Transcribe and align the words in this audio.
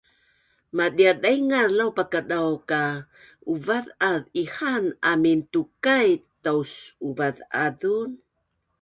madia 0.77 1.11
daingaz 1.23 1.69
laupakadau 1.77 2.51
ka 2.69 2.81
uvaz’az 3.53 4.21
ihaan 4.41 4.85
amin 5.11 5.39
tukai 5.53 6.07
taus’uvaz’azun 6.43 8.09